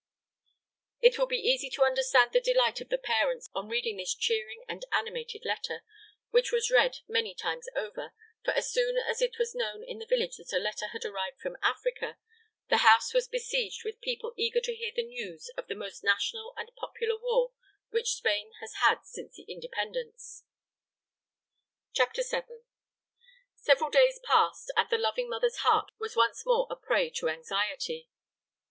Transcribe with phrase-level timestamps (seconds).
[1.01, 4.65] It will be easy to understand the delight of the parents on reading this cheering
[4.67, 5.83] and animated letter,
[6.31, 8.11] which was read many times over,
[8.43, 11.37] for as soon as it was known in the village that a letter had arrived
[11.39, 12.17] from Africa,
[12.69, 16.55] the house was besieged with people eager to hear the news of the most national
[16.57, 17.51] and popular war
[17.91, 20.45] which Spain has had since the Independence.
[21.93, 22.63] CHAPTER VII.
[23.55, 28.09] Several days passed, and the loving mother's heart was once more a prey to anxiety.